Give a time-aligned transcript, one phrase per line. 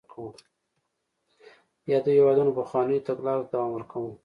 [1.91, 4.11] یادو هېوادونو پخوانیو تګلارو ته دوام ورکاوه.